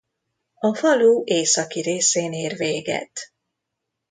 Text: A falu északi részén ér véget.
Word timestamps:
A 0.59 0.75
falu 0.75 1.23
északi 1.25 1.81
részén 1.81 2.31
ér 2.33 2.55
véget. 2.57 3.19